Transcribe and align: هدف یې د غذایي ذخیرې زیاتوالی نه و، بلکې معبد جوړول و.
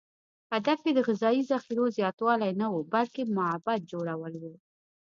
هدف 0.53 0.79
یې 0.87 0.91
د 0.95 0.99
غذایي 1.07 1.41
ذخیرې 1.51 1.85
زیاتوالی 1.97 2.51
نه 2.61 2.67
و، 2.71 2.75
بلکې 2.93 3.21
معبد 3.37 3.81
جوړول 3.91 4.33
و. 4.41 4.43